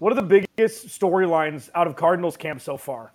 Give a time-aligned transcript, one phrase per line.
[0.00, 3.12] what are the biggest storylines out of Cardinals camp so far?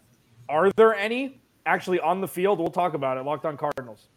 [0.48, 2.60] Are there any actually on the field?
[2.60, 3.24] We'll talk about it.
[3.24, 4.08] Locked on Cardinals.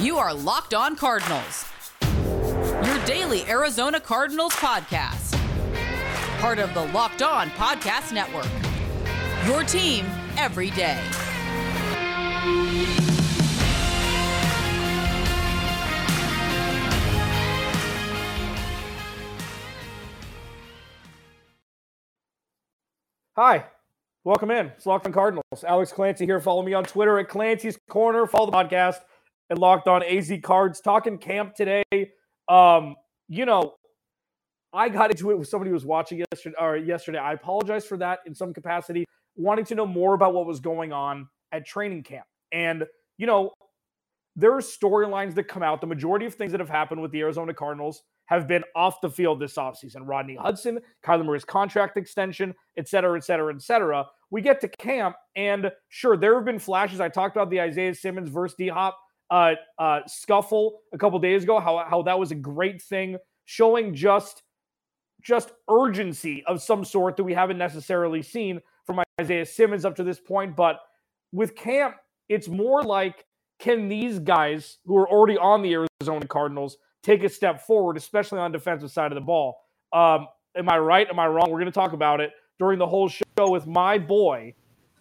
[0.00, 1.70] You are Locked On Cardinals,
[2.84, 5.38] your daily Arizona Cardinals podcast.
[6.40, 8.50] Part of the Locked On Podcast Network.
[9.46, 10.04] Your team
[10.36, 11.00] every day.
[23.34, 23.64] Hi,
[24.24, 24.66] welcome in.
[24.66, 25.64] It's Locked on Cardinals.
[25.66, 26.38] Alex Clancy here.
[26.38, 28.26] Follow me on Twitter at Clancy's Corner.
[28.26, 28.96] Follow the podcast
[29.48, 30.82] at Locked on AZ Cards.
[30.82, 31.82] Talking camp today.
[32.46, 32.94] Um,
[33.30, 33.76] you know,
[34.74, 36.56] I got into it with somebody who was watching yesterday.
[36.60, 39.06] Or yesterday, I apologize for that in some capacity.
[39.34, 42.84] Wanting to know more about what was going on at training camp, and
[43.16, 43.52] you know,
[44.36, 45.80] there are storylines that come out.
[45.80, 49.10] The majority of things that have happened with the Arizona Cardinals have been off the
[49.10, 50.02] field this offseason.
[50.06, 54.06] Rodney Hudson, Kyler Murray's contract extension, et cetera, et cetera, et cetera.
[54.30, 57.00] We get to camp, and sure, there have been flashes.
[57.00, 58.96] I talked about the Isaiah Simmons versus D Hop
[59.30, 63.94] uh, uh, scuffle a couple days ago, how, how that was a great thing, showing
[63.94, 64.42] just
[65.22, 70.02] just urgency of some sort that we haven't necessarily seen from Isaiah Simmons up to
[70.02, 70.56] this point.
[70.56, 70.80] But
[71.30, 71.96] with camp,
[72.28, 73.24] it's more like
[73.60, 78.38] can these guys who are already on the Arizona Cardinals take a step forward, especially
[78.38, 79.64] on defensive side of the ball.
[79.92, 81.08] Um, am I right?
[81.08, 81.50] Am I wrong?
[81.50, 84.54] We're going to talk about it during the whole show with my boy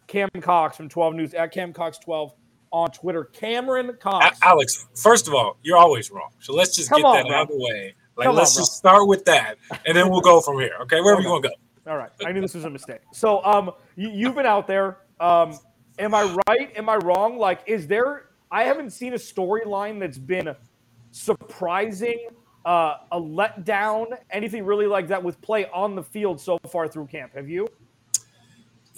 [0.08, 2.34] Cam Cox from 12 News at Cam Cox 12
[2.72, 3.26] on Twitter.
[3.26, 4.38] Cameron Cox.
[4.42, 6.32] Alex, first of all, you're always wrong.
[6.40, 7.36] So let's just Come get on, that bro.
[7.36, 7.96] out of the way.
[8.18, 10.74] Like, Come let's on, just start with that, and then we'll go from here.
[10.82, 11.24] Okay, wherever okay.
[11.24, 11.92] you want to go.
[11.92, 12.12] All right.
[12.26, 13.00] I knew this was a mistake.
[13.14, 14.98] So, um, you, have been out there.
[15.20, 15.58] Um,
[15.98, 16.72] am I right?
[16.76, 17.38] Am I wrong?
[17.38, 18.28] Like, is there?
[18.52, 20.54] I haven't seen a storyline that's been
[21.12, 22.28] surprising,
[22.66, 27.08] uh, a letdown, anything really like that with play on the field so far through
[27.08, 27.34] camp?
[27.36, 27.68] Have you?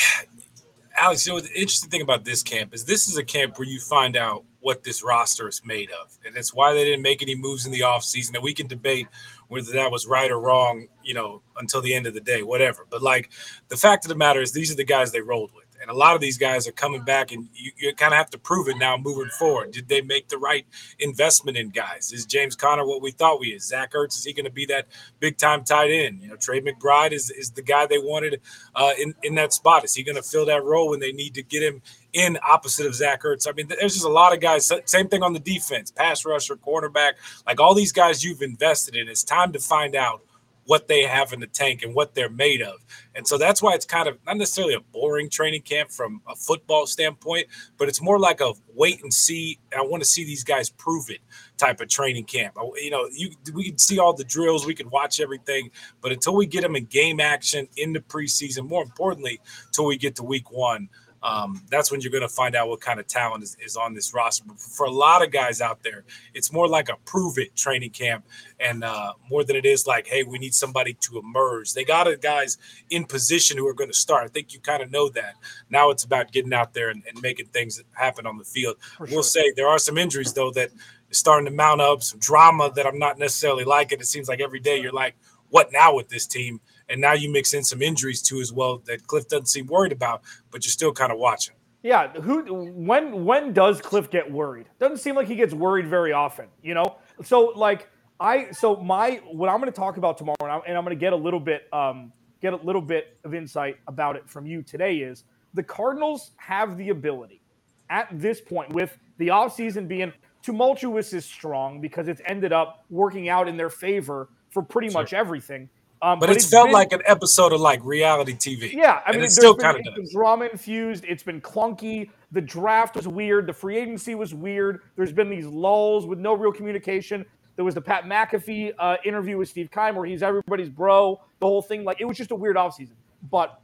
[0.96, 3.66] Alex, you know, the interesting thing about this camp is this is a camp where
[3.66, 6.16] you find out what this roster is made of.
[6.26, 8.34] And it's why they didn't make any moves in the offseason.
[8.34, 9.08] And we can debate
[9.48, 12.86] whether that was right or wrong, you know, until the end of the day, whatever.
[12.88, 13.30] But like
[13.68, 15.64] the fact of the matter is, these are the guys they rolled with.
[15.80, 18.30] And a lot of these guys are coming back, and you, you kind of have
[18.30, 19.72] to prove it now moving forward.
[19.72, 20.66] Did they make the right
[20.98, 22.12] investment in guys?
[22.12, 23.66] Is James Conner what we thought we is?
[23.66, 24.88] Zach Ertz, is he going to be that
[25.20, 26.20] big time tight end?
[26.20, 28.40] You know, Trey McBride is, is the guy they wanted
[28.74, 29.84] uh, in, in that spot.
[29.84, 31.80] Is he going to fill that role when they need to get him
[32.12, 33.48] in opposite of Zach Ertz.
[33.48, 34.70] I mean, there's just a lot of guys.
[34.86, 37.16] Same thing on the defense, pass rusher, quarterback,
[37.46, 39.08] like all these guys you've invested in.
[39.08, 40.22] It's time to find out
[40.70, 42.76] what they have in the tank and what they're made of.
[43.16, 46.36] And so that's why it's kind of not necessarily a boring training camp from a
[46.36, 49.58] football standpoint, but it's more like a wait and see.
[49.76, 51.18] I want to see these guys prove it
[51.56, 52.54] type of training camp.
[52.76, 56.36] You know, you we can see all the drills, we can watch everything, but until
[56.36, 60.22] we get them in game action in the preseason, more importantly, until we get to
[60.22, 60.88] week one,
[61.22, 63.94] um, that's when you're going to find out what kind of talent is, is, on
[63.94, 64.44] this roster.
[64.46, 66.04] But for a lot of guys out there,
[66.34, 68.24] it's more like a prove it training camp,
[68.58, 71.74] and uh, more than it is like, hey, we need somebody to emerge.
[71.74, 72.58] They got guys
[72.88, 74.24] in position who are going to start.
[74.24, 75.34] I think you kind of know that.
[75.68, 78.76] Now it's about getting out there and, and making things happen on the field.
[78.96, 79.22] For we'll sure.
[79.22, 80.70] say there are some injuries though that
[81.10, 84.00] is starting to mount up, some drama that I'm not necessarily liking.
[84.00, 85.14] It seems like every day you're like,
[85.50, 86.60] what now with this team?
[86.90, 89.92] And now you mix in some injuries too as well that Cliff doesn't seem worried
[89.92, 91.54] about, but you're still kind of watching.
[91.82, 94.68] Yeah, who when when does Cliff get worried?
[94.78, 96.96] Doesn't seem like he gets worried very often, you know.
[97.22, 100.76] So like I so my what I'm going to talk about tomorrow, and I'm, and
[100.76, 102.12] I'm going to get a little bit um
[102.42, 105.24] get a little bit of insight about it from you today is
[105.54, 107.40] the Cardinals have the ability
[107.88, 110.12] at this point with the offseason being
[110.42, 115.00] tumultuous is strong because it's ended up working out in their favor for pretty sure.
[115.00, 115.68] much everything
[116.02, 118.72] um, but, but, it's, it's felt been, like an episode of like reality TV.
[118.72, 121.04] Yeah, I mean, it's still kind of drama infused.
[121.06, 122.10] It's been clunky.
[122.32, 123.46] The draft was weird.
[123.46, 124.80] The free agency was weird.
[124.96, 127.26] There's been these lulls with no real communication.
[127.56, 131.20] There was the Pat McAfee uh, interview with Steve Keim where he's everybody's bro.
[131.40, 132.94] The whole thing, like, it was just a weird offseason.
[133.30, 133.60] But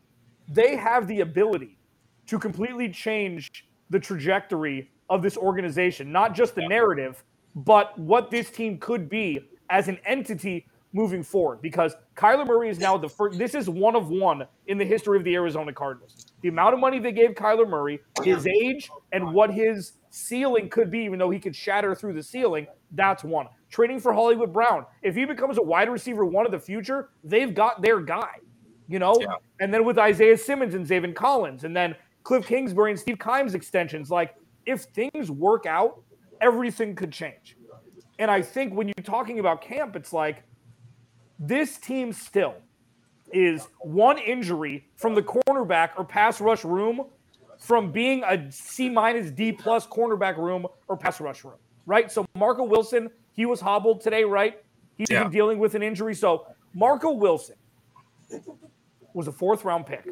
[0.48, 1.78] they have the ability
[2.26, 7.24] to completely change the trajectory of this organization, not just the narrative,
[7.54, 9.40] but what this team could be
[9.70, 10.66] as an entity
[10.96, 13.38] moving forward because Kyler Murray is now the first.
[13.38, 16.32] This is one of one in the history of the Arizona Cardinals.
[16.40, 20.90] The amount of money they gave Kyler Murray, his age, and what his ceiling could
[20.90, 23.46] be, even though he could shatter through the ceiling, that's one.
[23.68, 24.86] Trading for Hollywood Brown.
[25.02, 28.36] If he becomes a wide receiver one of the future, they've got their guy,
[28.88, 29.18] you know?
[29.20, 29.34] Yeah.
[29.60, 33.54] And then with Isaiah Simmons and Zaven Collins, and then Cliff Kingsbury and Steve Keim's
[33.54, 34.34] extensions, like
[34.64, 36.00] if things work out,
[36.40, 37.58] everything could change.
[38.18, 40.42] And I think when you're talking about camp, it's like
[41.38, 42.54] this team still
[43.32, 47.06] is one injury from the cornerback or pass rush room
[47.58, 51.56] from being a C minus D plus cornerback room or pass rush room,
[51.86, 52.10] right?
[52.10, 54.62] So Marco Wilson, he was hobbled today, right?
[54.96, 55.24] He's yeah.
[55.24, 56.14] been dealing with an injury.
[56.14, 57.56] So Marco Wilson
[59.12, 60.06] was a fourth round pick.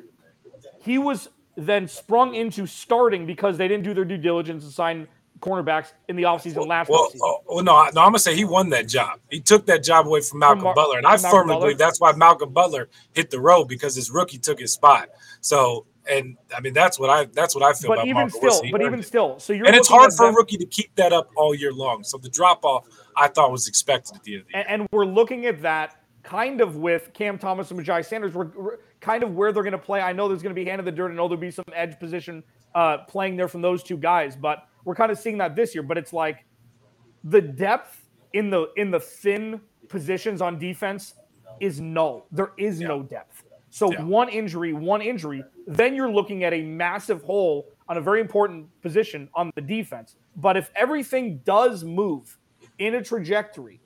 [0.81, 5.09] He was then sprung into starting because they didn't do their due diligence and sign
[5.41, 7.19] cornerbacks in the offseason last well, offseason.
[7.23, 9.21] Oh, well, no, no, I'm gonna say he won that job.
[9.31, 11.61] He took that job away from Malcolm from Mar- Butler, and I firmly Butler.
[11.67, 15.11] believe that's why Malcolm Butler hit the road because his rookie took his spot.
[15.41, 17.89] So, and I mean that's what I that's what I feel.
[17.89, 19.05] But about even Marco still, but even it.
[19.05, 20.35] still, so you're and it's hard for them.
[20.35, 22.05] a rookie to keep that up all year long.
[22.05, 22.87] So the drop off
[23.17, 24.65] I thought was expected at the end of the year.
[24.69, 28.35] And, and we're looking at that kind of with Cam Thomas and Myjai Sanders.
[28.35, 30.01] We're, we're kind of where they're going to play.
[30.01, 31.13] I know there's going to be hand in the dirt.
[31.13, 32.43] I know there'll be some edge position
[32.75, 35.83] uh, playing there from those two guys, but we're kind of seeing that this year.
[35.83, 36.45] But it's like
[37.25, 41.15] the depth in the in the thin positions on defense
[41.61, 42.27] is null.
[42.31, 42.89] There is yeah.
[42.89, 43.45] no depth.
[43.71, 44.05] So yeah.
[44.05, 48.69] one injury, one injury, then you're looking at a massive hole on a very important
[48.83, 50.15] position on the defense.
[50.37, 52.39] But if everything does move
[52.79, 53.81] in a trajectory,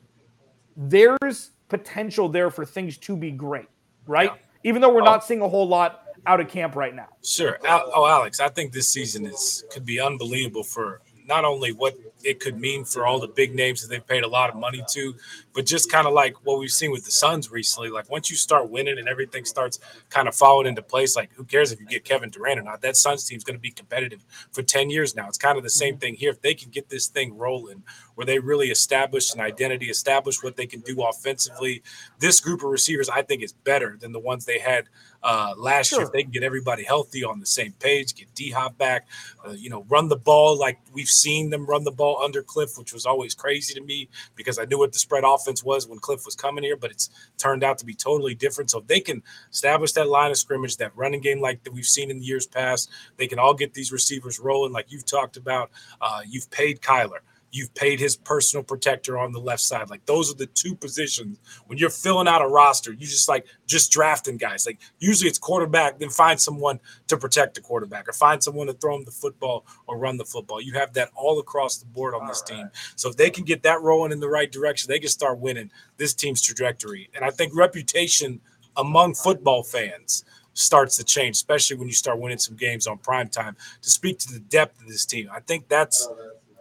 [0.76, 3.68] there's potential there for things to be great,
[4.06, 4.30] right?
[4.34, 4.70] Yeah.
[4.70, 5.06] Even though we're oh.
[5.06, 7.08] not seeing a whole lot out of camp right now.
[7.24, 7.58] Sure.
[7.66, 11.94] Oh, Alex, I think this season is could be unbelievable for not only what
[12.24, 14.82] it could mean for all the big names that they've paid a lot of money
[14.88, 15.14] to,
[15.52, 17.90] but just kind of like what we've seen with the Suns recently.
[17.90, 19.78] Like once you start winning and everything starts
[20.08, 22.80] kind of falling into place, like who cares if you get Kevin Durant or not?
[22.80, 25.28] That Suns team's going to be competitive for 10 years now.
[25.28, 26.00] It's kind of the same mm-hmm.
[26.00, 26.30] thing here.
[26.30, 27.82] If they can get this thing rolling
[28.14, 31.82] where they really establish an identity, establish what they can do offensively,
[32.18, 34.84] this group of receivers, I think, is better than the ones they had
[35.22, 36.00] uh, last sure.
[36.00, 36.06] year.
[36.06, 39.06] If they can get everybody healthy on the same page, get D Hop back,
[39.46, 42.78] uh, you know, run the ball like we've seen them run the ball under Cliff,
[42.78, 45.98] which was always crazy to me because I knew what the spread offense was when
[45.98, 48.70] Cliff was coming here, but it's turned out to be totally different.
[48.70, 51.86] So if they can establish that line of scrimmage, that running game like that we've
[51.86, 55.36] seen in the years past, they can all get these receivers rolling like you've talked
[55.36, 55.70] about.
[56.00, 57.20] Uh, you've paid Kyler.
[57.50, 59.88] You've paid his personal protector on the left side.
[59.90, 62.92] Like those are the two positions when you're filling out a roster.
[62.92, 64.66] You just like just drafting guys.
[64.66, 68.74] Like usually it's quarterback, then find someone to protect the quarterback or find someone to
[68.74, 70.60] throw him the football or run the football.
[70.60, 72.68] You have that all across the board on this team.
[72.96, 75.70] So if they can get that rolling in the right direction, they can start winning
[75.96, 77.08] this team's trajectory.
[77.14, 78.40] And I think reputation
[78.76, 80.24] among football fans
[80.54, 83.56] starts to change, especially when you start winning some games on prime time.
[83.82, 86.08] To speak to the depth of this team, I think that's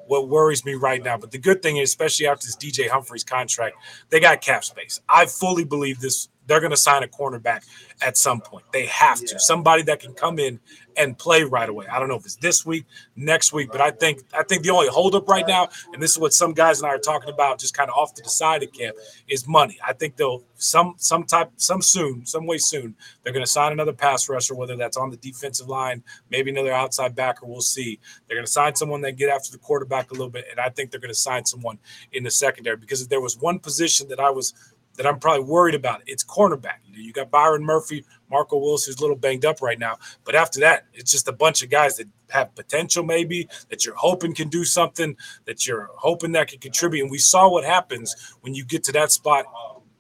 [0.08, 1.18] what worries me right now.
[1.18, 3.78] But the good thing is, especially after this DJ Humphries contract,
[4.10, 5.02] they got cap space.
[5.08, 7.66] I fully believe this they're going to sign a cornerback
[8.02, 8.66] at some point.
[8.72, 9.40] They have to.
[9.40, 10.60] Somebody that can come in
[10.98, 11.86] and play right away.
[11.88, 12.86] I don't know if it's this week,
[13.16, 16.18] next week, but I think I think the only holdup right now, and this is
[16.18, 18.64] what some guys and I are talking about, just kind of off to the side
[18.64, 18.98] of camp,
[19.28, 19.78] is money.
[19.86, 23.72] I think they'll some some type some soon, some way soon, they're going to sign
[23.72, 27.46] another pass rusher, whether that's on the defensive line, maybe another outside backer.
[27.46, 28.00] We'll see.
[28.28, 30.70] They're going to sign someone that get after the quarterback a little bit, and I
[30.70, 31.78] think they're going to sign someone
[32.12, 34.54] in the secondary because if there was one position that I was
[34.98, 36.02] that I'm probably worried about.
[36.06, 36.80] It's cornerback.
[36.92, 40.86] You, got Byron Murphy, Marco Wilson's a little banged up right now, but after that,
[40.94, 44.66] it's just a bunch of guys that have potential, maybe that you're hoping can do
[44.66, 45.16] something,
[45.46, 47.04] that you're hoping that can contribute.
[47.04, 49.46] And we saw what happens when you get to that spot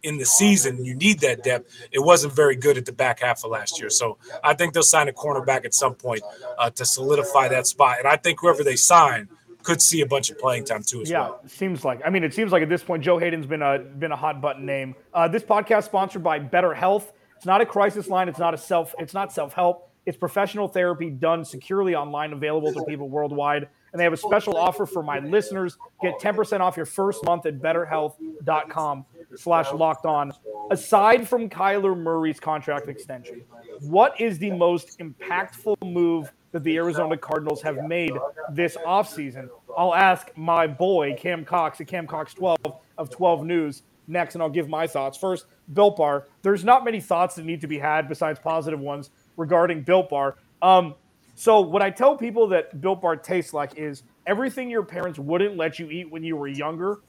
[0.03, 0.83] in the season.
[0.83, 1.71] You need that depth.
[1.91, 4.83] It wasn't very good at the back half of last year, so I think they'll
[4.83, 6.23] sign a cornerback at some point
[6.57, 7.99] uh, to solidify that spot.
[7.99, 9.29] And I think whoever they sign
[9.67, 11.41] could see a bunch of playing time too as yeah, well.
[11.45, 11.99] Seems like.
[12.05, 14.41] I mean, it seems like at this point, Joe Haden's been a been a hot
[14.41, 14.95] button name.
[15.13, 17.03] Uh, this podcast sponsored by BetterHelp.
[17.35, 18.29] It's not a crisis line.
[18.29, 18.95] It's not a self.
[18.97, 19.91] It's not self help.
[20.05, 23.67] It's professional therapy done securely online, available to people worldwide.
[23.91, 25.77] And they have a special offer for my listeners.
[26.01, 29.05] Get 10% off your first month at betterhelp.com
[29.35, 30.31] slash locked on.
[30.71, 33.43] Aside from Kyler Murray's contract extension,
[33.81, 38.13] what is the most impactful move that the Arizona Cardinals have made
[38.51, 39.49] this offseason.
[39.77, 42.57] I'll ask my boy, Cam Cox, at Cam Cox 12
[42.97, 45.17] of 12 News next, and I'll give my thoughts.
[45.17, 46.25] First, Built Bar.
[46.41, 50.37] There's not many thoughts that need to be had besides positive ones regarding Built Bar.
[50.63, 50.95] Um,
[51.35, 55.55] so, what I tell people that Built Bar tastes like is everything your parents wouldn't
[55.55, 57.01] let you eat when you were younger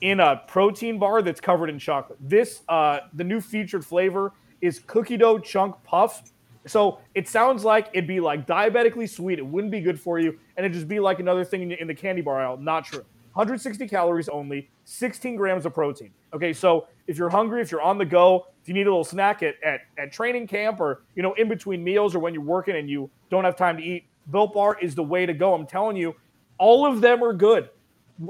[0.00, 2.18] in a protein bar that's covered in chocolate.
[2.20, 6.32] This, uh, the new featured flavor is cookie dough chunk puff
[6.66, 9.38] so it sounds like it'd be like diabetically sweet.
[9.38, 11.94] It wouldn't be good for you, and it'd just be like another thing in the
[11.94, 12.56] candy bar aisle.
[12.56, 13.04] Not true.
[13.34, 16.10] 160 calories only, 16 grams of protein.
[16.34, 19.04] Okay, so if you're hungry, if you're on the go, if you need a little
[19.04, 22.42] snack at, at, at training camp or you know in between meals or when you're
[22.42, 25.54] working and you don't have time to eat, Built Bar is the way to go.
[25.54, 26.14] I'm telling you,
[26.58, 27.70] all of them are good.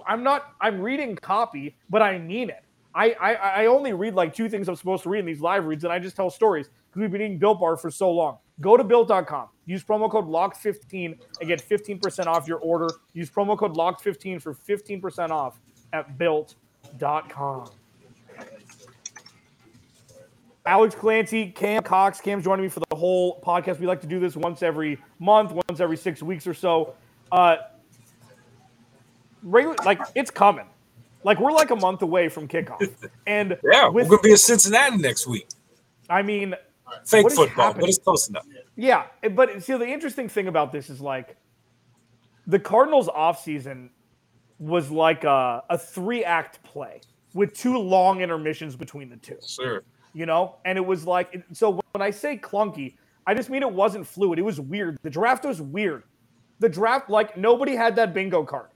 [0.07, 0.55] I'm not.
[0.61, 2.65] I'm reading copy, but I mean it.
[2.95, 5.65] I, I I only read like two things I'm supposed to read in these live
[5.67, 8.39] reads, and I just tell stories because we've been eating Built Bar for so long.
[8.61, 9.49] Go to built.com.
[9.65, 12.89] Use promo code LOCK15 and get 15% off your order.
[13.13, 15.61] Use promo code LOCK15 for 15% off
[15.93, 17.71] at built.com.
[20.65, 22.21] Alex Clancy, Cam Cox.
[22.21, 23.81] Cam's joining me for the whole podcast.
[23.81, 26.95] We like to do this once every month, once every six weeks or so.
[27.33, 27.57] Uh,
[29.43, 30.67] regular, like it's coming.
[31.25, 32.95] Like we're like a month away from kickoff,
[33.27, 35.49] and yeah, with, we're gonna be in Cincinnati next week.
[36.11, 36.55] I mean,
[37.05, 38.47] fake football, but it's close enough.
[38.77, 41.37] Yeah, but see, the interesting thing about this is like
[42.47, 43.91] the Cardinals' offseason
[44.59, 47.01] was like a, a three act play
[47.35, 49.39] with two long intermissions between the two.
[49.47, 49.83] Sure.
[50.15, 53.73] You know, and it was like so when I say clunky, I just mean it
[53.73, 54.39] wasn't fluid.
[54.39, 54.99] It was weird.
[55.03, 56.05] The draft was weird.
[56.59, 58.69] The draft, like nobody had that bingo card.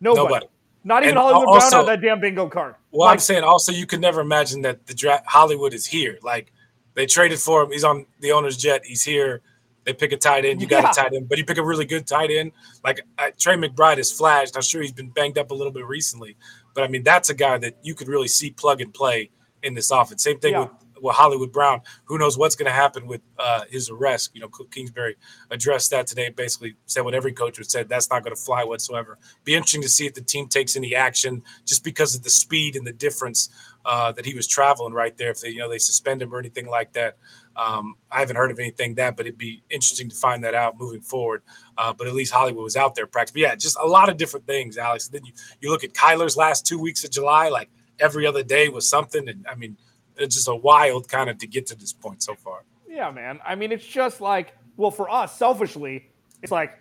[0.00, 0.24] Nobody.
[0.24, 0.46] Nobody.
[0.86, 2.76] Not even and Hollywood also, Brown had that damn bingo card.
[2.92, 6.16] Well, like, I'm saying also you could never imagine that the draft Hollywood is here.
[6.22, 6.52] Like
[6.94, 7.72] they traded for him.
[7.72, 8.82] He's on the owner's jet.
[8.84, 9.42] He's here.
[9.82, 10.60] They pick a tight end.
[10.60, 10.90] You got yeah.
[10.90, 12.52] a tight end, but you pick a really good tight end.
[12.84, 14.54] Like uh, Trey McBride has flashed.
[14.54, 16.36] I'm sure he's been banged up a little bit recently,
[16.72, 19.30] but I mean that's a guy that you could really see plug and play
[19.64, 20.22] in this offense.
[20.22, 20.60] Same thing yeah.
[20.60, 21.80] with with Hollywood Brown.
[22.04, 24.30] Who knows what's going to happen with uh, his arrest?
[24.34, 25.16] You know, Kingsbury
[25.50, 26.30] addressed that today.
[26.30, 27.88] Basically, said what every coach would said.
[27.88, 29.18] That's not going to fly whatsoever.
[29.44, 32.76] Be interesting to see if the team takes any action just because of the speed
[32.76, 33.48] and the difference
[33.84, 35.30] uh, that he was traveling right there.
[35.30, 37.16] If they, you know, they suspend him or anything like that.
[37.56, 40.78] Um, I haven't heard of anything that, but it'd be interesting to find that out
[40.78, 41.42] moving forward.
[41.78, 43.42] Uh, but at least Hollywood was out there practicing.
[43.42, 45.08] Yeah, just a lot of different things, Alex.
[45.08, 48.68] then you, you look at Kyler's last two weeks of July, like every other day
[48.68, 49.28] was something.
[49.28, 49.76] And I mean,
[50.16, 52.64] it's just a wild kind of to get to this point so far.
[52.88, 53.40] Yeah, man.
[53.44, 56.10] I mean, it's just like, well, for us, selfishly,
[56.42, 56.78] it's like,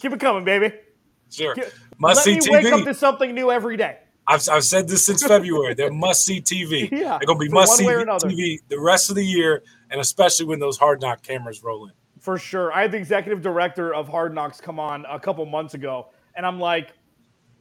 [0.00, 0.74] keep it coming, baby.
[1.30, 1.54] Sure.
[1.54, 1.64] Keep,
[1.98, 2.64] Must let see me TV.
[2.64, 3.98] wake up to something new every day.
[4.26, 5.74] I've, I've said this since February.
[5.74, 6.90] They're must see TV.
[6.92, 10.46] Yeah, They're going to be must see TV the rest of the year, and especially
[10.46, 11.92] when those hard knock cameras roll in.
[12.20, 12.72] For sure.
[12.72, 16.44] I had the executive director of Hard Knocks come on a couple months ago, and
[16.44, 16.92] I'm like,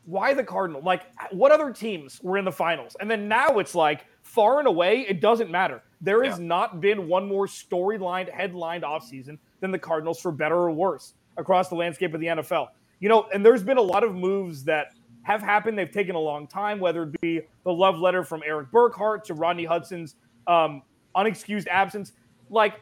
[0.06, 0.82] why the Cardinal?
[0.82, 2.96] Like, what other teams were in the finals?
[3.00, 5.82] And then now it's like, far and away, it doesn't matter.
[6.02, 6.46] There has yeah.
[6.46, 11.70] not been one more storyline, headlined offseason than the Cardinals, for better or worse, across
[11.70, 12.68] the landscape of the NFL.
[13.00, 14.94] You know, and there's been a lot of moves that
[15.24, 15.78] have happened.
[15.78, 19.34] They've taken a long time, whether it be the love letter from Erik Burkhardt to
[19.34, 20.16] Rodney Hudson's
[20.46, 20.84] um,
[21.16, 22.12] unexcused absence.
[22.50, 22.82] Like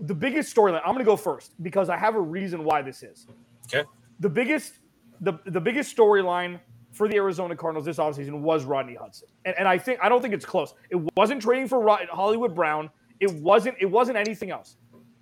[0.00, 3.02] the biggest storyline, I'm going to go first because I have a reason why this
[3.02, 3.26] is.
[3.66, 3.88] Okay.
[4.18, 4.74] The biggest,
[5.20, 6.58] the the biggest storyline
[7.00, 10.20] for the Arizona Cardinals this offseason was Rodney Hudson, and, and I think I don't
[10.20, 10.74] think it's close.
[10.90, 12.90] It wasn't trading for Rod, Hollywood Brown.
[13.20, 13.76] It wasn't.
[13.80, 14.76] It wasn't anything else.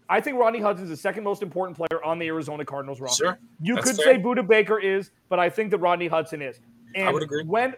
[0.08, 3.25] I think Rodney Hudson is the second most important player on the Arizona Cardinals roster.
[3.25, 4.16] Sure, you could fair.
[4.16, 6.58] say Budda Baker is, but I think that Rodney Hudson is.
[6.97, 7.44] And I would agree.
[7.44, 7.75] When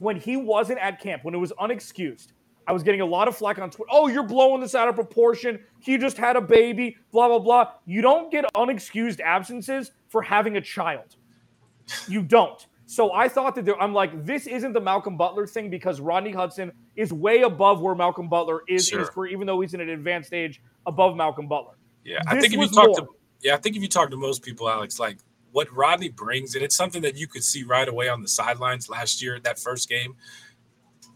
[0.00, 2.32] when he wasn't at camp, when it was unexcused,
[2.66, 3.88] I was getting a lot of flack on Twitter.
[3.90, 5.60] Oh, you're blowing this out of proportion.
[5.78, 7.72] He just had a baby, blah, blah, blah.
[7.86, 11.16] You don't get unexcused absences for having a child.
[12.06, 12.66] You don't.
[12.90, 16.32] So I thought that there, I'm like, this isn't the Malcolm Butler thing because Rodney
[16.32, 18.98] Hudson is way above where Malcolm Butler is sure.
[18.98, 21.74] in his career, even though he's in an advanced age above Malcolm Butler.
[22.04, 22.96] Yeah, this I think if you talk more.
[22.96, 23.06] to
[23.42, 25.18] yeah, I think if you talk to most people, Alex, like
[25.52, 28.90] what Rodney brings, and it's something that you could see right away on the sidelines
[28.90, 30.16] last year, that first game,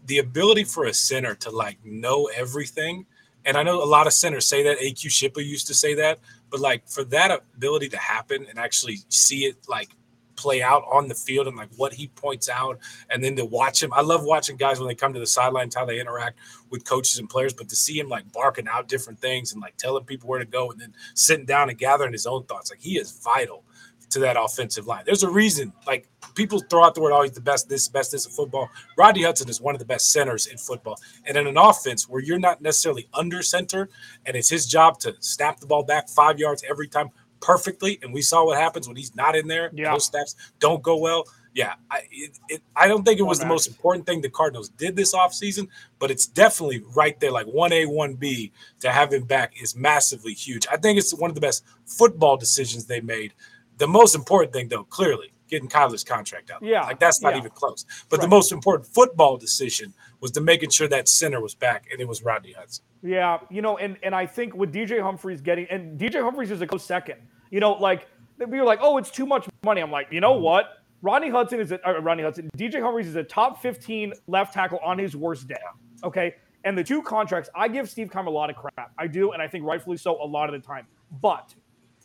[0.05, 3.05] the ability for a center to like know everything.
[3.43, 4.79] And I know a lot of centers say that.
[4.79, 8.99] AQ Shipley used to say that, but like for that ability to happen and actually
[9.09, 9.89] see it like
[10.35, 13.81] play out on the field and like what he points out and then to watch
[13.81, 13.93] him.
[13.93, 16.39] I love watching guys when they come to the sidelines, how they interact
[16.69, 19.77] with coaches and players, but to see him like barking out different things and like
[19.77, 22.81] telling people where to go and then sitting down and gathering his own thoughts, like
[22.81, 23.63] he is vital
[24.09, 25.03] to that offensive line.
[25.05, 28.25] There's a reason, like people throw out the word, oh, the best, this, best, this
[28.25, 28.69] in football.
[28.97, 30.99] Rodney Hudson is one of the best centers in football.
[31.25, 33.89] And in an offense where you're not necessarily under center
[34.25, 38.13] and it's his job to snap the ball back five yards every time, perfectly, and
[38.13, 39.71] we saw what happens when he's not in there.
[39.73, 39.91] Yeah.
[39.91, 41.25] Those snaps don't go well.
[41.53, 44.67] Yeah, I, it, it, I don't think it was the most important thing the Cardinals
[44.67, 48.51] did this offseason, but it's definitely right there, like 1A, 1B
[48.81, 50.67] to have him back is massively huge.
[50.69, 53.33] I think it's one of the best football decisions they made.
[53.77, 56.61] The most important thing, though, clearly, getting Kyler's contract out.
[56.61, 56.83] Yeah.
[56.83, 57.39] Like that's not yeah.
[57.39, 57.85] even close.
[58.09, 58.23] But right.
[58.23, 62.07] the most important football decision was to making sure that center was back, and it
[62.07, 62.83] was Rodney Hudson.
[63.05, 66.61] Yeah, you know, and and I think with DJ Humphries getting and DJ Humphries is
[66.61, 67.19] a close second.
[67.51, 68.07] You know, like
[68.39, 69.81] we were like, oh, it's too much money.
[69.81, 70.79] I'm like, you know what?
[71.01, 72.49] Rodney Hudson is a uh, Rodney Hudson.
[72.57, 75.55] DJ Humphries is a top 15 left tackle on his worst day.
[76.03, 76.35] Okay.
[76.63, 78.91] And the two contracts, I give Steve Keim a lot of crap.
[78.97, 80.87] I do, and I think rightfully so a lot of the time.
[81.21, 81.53] But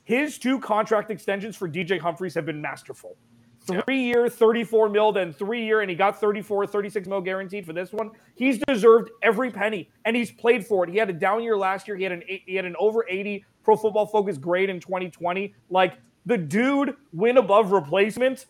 [0.04, 3.16] his two contract extensions for DJ Humphries have been masterful.
[3.70, 7.72] Three year, 34 mil, then three year, and he got 34, 36 mil guaranteed for
[7.72, 8.10] this one.
[8.34, 10.90] He's deserved every penny, and he's played for it.
[10.90, 11.96] He had a down year last year.
[11.96, 15.54] He had an he had an over 80 Pro Football Focus grade in 2020.
[15.68, 15.94] Like
[16.26, 18.46] the dude win above replacement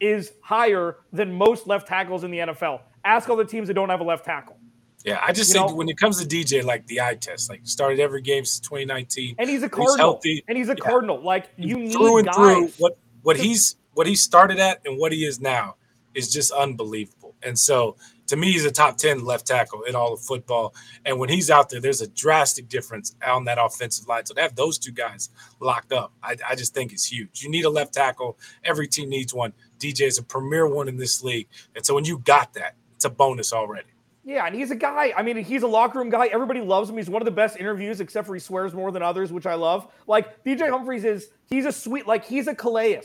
[0.00, 2.80] is higher than most left tackles in the NFL.
[3.04, 4.56] Ask all the teams that don't have a left tackle.
[5.04, 7.50] Yeah, I just you think know, when it comes to DJ, like the eye test,
[7.50, 10.72] like started every game since 2019, and he's a cardinal, he's healthy, and he's a
[10.72, 10.76] yeah.
[10.76, 11.22] cardinal.
[11.22, 12.36] Like you need through and guys.
[12.36, 15.76] through what what he's what he started at and what he is now
[16.14, 17.34] is just unbelievable.
[17.42, 17.96] And so
[18.28, 20.74] to me, he's a top 10 left tackle in all of football.
[21.04, 24.24] And when he's out there, there's a drastic difference on that offensive line.
[24.24, 25.28] So to have those two guys
[25.60, 27.42] locked up, I, I just think is huge.
[27.42, 28.38] You need a left tackle.
[28.64, 29.52] Every team needs one.
[29.78, 31.48] DJ is a premier one in this league.
[31.76, 33.88] And so when you got that, it's a bonus already.
[34.26, 35.12] Yeah, and he's a guy.
[35.14, 36.28] I mean, he's a locker room guy.
[36.28, 36.96] Everybody loves him.
[36.96, 39.52] He's one of the best interviews, except for he swears more than others, which I
[39.52, 39.86] love.
[40.06, 43.02] Like DJ Humphries is, he's a sweet, like he's a Calais.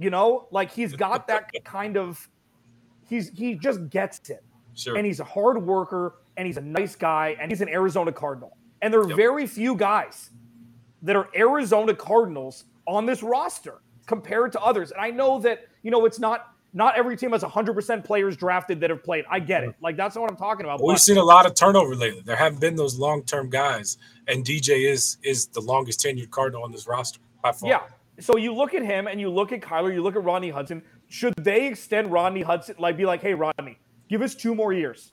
[0.00, 2.28] You know, like he's got that kind of
[3.08, 4.42] he's he just gets it.
[4.74, 4.96] Sure.
[4.96, 8.56] And he's a hard worker and he's a nice guy and he's an Arizona Cardinal.
[8.82, 9.16] And there are yep.
[9.16, 10.30] very few guys
[11.02, 14.90] that are Arizona Cardinals on this roster compared to others.
[14.90, 18.80] And I know that, you know, it's not not every team has 100% players drafted
[18.80, 19.24] that have played.
[19.28, 19.74] I get it.
[19.82, 20.80] Like that's not what I'm talking about.
[20.80, 22.22] Well, we've seen a lot of turnover lately.
[22.24, 26.70] There haven't been those long-term guys, and DJ is is the longest tenured Cardinal on
[26.70, 27.70] this roster by far.
[27.70, 27.80] Yeah,
[28.20, 30.82] so you look at him and you look at Kyler, you look at Rodney Hudson.
[31.08, 32.76] Should they extend Rodney Hudson?
[32.78, 35.12] Like, be like, hey, Rodney, give us two more years.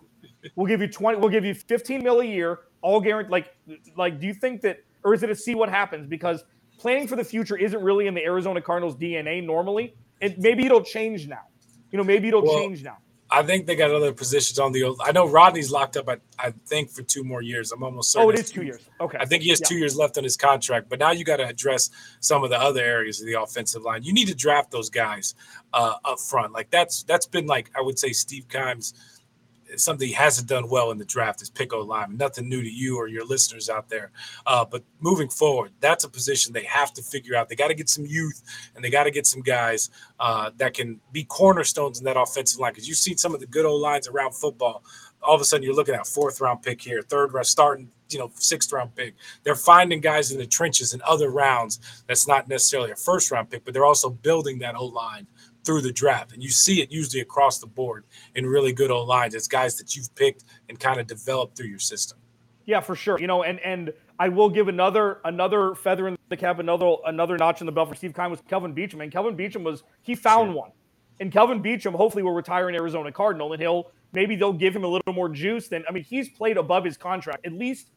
[0.55, 3.31] We'll give you 20, we'll give you 15 mil a year, all guaranteed.
[3.31, 3.55] Like,
[3.95, 6.07] like, do you think that, or is it to see what happens?
[6.07, 6.43] Because
[6.77, 9.95] planning for the future isn't really in the Arizona Cardinals DNA normally.
[10.21, 11.43] It, maybe it'll change now.
[11.91, 12.97] You know, maybe it'll well, change now.
[13.29, 14.95] I think they got other positions on the.
[15.03, 16.07] I know Rodney's locked up.
[16.07, 17.71] At, I think for two more years.
[17.71, 18.27] I'm almost certain.
[18.27, 18.81] Oh, it is two years.
[19.01, 19.17] Okay.
[19.19, 19.67] I think he has yeah.
[19.67, 20.87] two years left on his contract.
[20.89, 21.89] But now you got to address
[22.21, 24.03] some of the other areas of the offensive line.
[24.03, 25.35] You need to draft those guys
[25.73, 26.53] uh, up front.
[26.53, 28.93] Like that's that's been like I would say Steve Keim's
[29.75, 32.15] something he hasn't done well in the draft is pick O line.
[32.17, 34.11] Nothing new to you or your listeners out there.
[34.45, 37.49] Uh, but moving forward, that's a position they have to figure out.
[37.49, 38.41] They got to get some youth
[38.75, 42.59] and they got to get some guys uh, that can be cornerstones in that offensive
[42.59, 42.71] line.
[42.71, 44.83] Because you've seen some of the good old lines around football.
[45.21, 48.19] All of a sudden, you're looking at fourth round pick here, third round, starting, you
[48.19, 49.15] know, sixth round pick.
[49.43, 52.03] They're finding guys in the trenches in other rounds.
[52.07, 55.27] That's not necessarily a first round pick, but they're also building that O line
[55.67, 56.31] through the draft.
[56.31, 59.35] And you see it usually across the board in really good old lines.
[59.35, 62.17] It's guys that you've picked and kind of developed through your system.
[62.65, 63.19] Yeah, for sure.
[63.19, 67.37] You know, and and I will give another another feather in the cap, another another
[67.37, 69.03] notch in the belt for Steve Keim was Kelvin Beachum.
[69.03, 70.57] And Kelvin Beachum was he found sure.
[70.57, 70.71] one.
[71.19, 74.85] And Kelvin Beachum hopefully will retire in Arizona Cardinal and he'll maybe they'll give him
[74.85, 77.91] a little more juice than I mean, he's played above his contract at least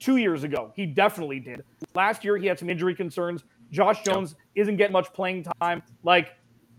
[0.00, 0.72] two years ago.
[0.74, 1.62] He definitely did.
[1.94, 3.44] Last year he had some injury concerns.
[3.70, 5.82] Josh Jones isn't getting much playing time.
[6.02, 6.34] Like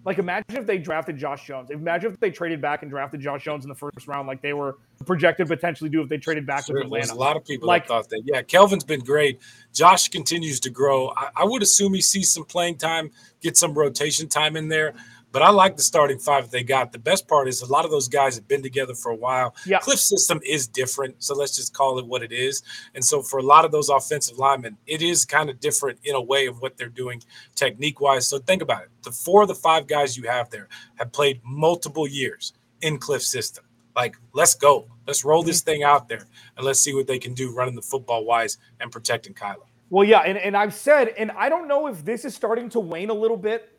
[0.06, 1.70] like, imagine if they drafted Josh Jones.
[1.70, 4.54] Imagine if they traded back and drafted Josh Jones in the first round, like they
[4.54, 7.08] were projected potentially do if they traded back sure, with Atlanta.
[7.08, 8.24] There's a lot of people like, that thought that.
[8.26, 9.40] Yeah, Kelvin's been great.
[9.74, 11.14] Josh continues to grow.
[11.16, 13.12] I, I would assume he sees some playing time,
[13.42, 14.94] get some rotation time in there.
[15.34, 16.92] But I like the starting five that they got.
[16.92, 19.56] The best part is a lot of those guys have been together for a while.
[19.66, 19.80] Yeah.
[19.80, 22.62] Cliff system is different, so let's just call it what it is.
[22.94, 26.14] And so for a lot of those offensive linemen, it is kind of different in
[26.14, 27.24] a way of what they're doing
[27.56, 28.28] technique wise.
[28.28, 28.90] So think about it.
[29.02, 33.24] The four of the five guys you have there have played multiple years in Cliff
[33.24, 33.66] system.
[33.96, 34.88] Like, let's go.
[35.08, 35.72] Let's roll this mm-hmm.
[35.72, 38.92] thing out there and let's see what they can do running the football wise and
[38.92, 39.66] protecting Kyler.
[39.90, 42.80] Well, yeah, and, and I've said, and I don't know if this is starting to
[42.80, 43.73] wane a little bit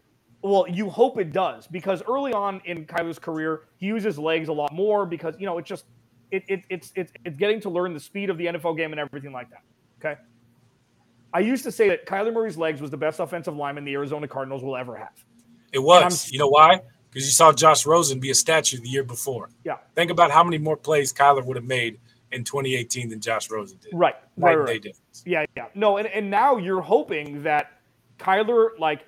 [0.44, 4.52] well, you hope it does because early on in Kyler's career, he uses legs a
[4.52, 5.86] lot more because you know it's just
[6.30, 9.00] it, it it's it's it's getting to learn the speed of the NFL game and
[9.00, 9.62] everything like that.
[9.98, 10.20] Okay.
[11.32, 14.28] I used to say that Kyler Murray's legs was the best offensive lineman the Arizona
[14.28, 15.24] Cardinals will ever have.
[15.72, 16.30] It was.
[16.30, 16.80] You know why?
[17.10, 19.48] Because you saw Josh Rosen be a statue the year before.
[19.64, 19.78] Yeah.
[19.94, 21.98] Think about how many more plays Kyler would have made
[22.32, 23.92] in 2018 than Josh Rosen did.
[23.94, 24.14] Right.
[24.36, 24.58] Right.
[24.58, 24.82] right.
[24.82, 25.22] Difference.
[25.24, 25.46] Yeah.
[25.56, 25.66] Yeah.
[25.74, 25.96] No.
[25.96, 27.72] And, and now you're hoping that
[28.18, 29.06] Kyler, like,